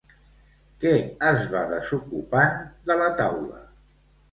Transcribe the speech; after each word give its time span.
Què 0.83 0.93
es 1.33 1.43
va 1.51 1.61
desocupant 1.75 2.59
de 2.91 2.99
la 3.03 3.13
taula? 3.23 3.63